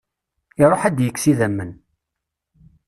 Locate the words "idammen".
1.31-1.71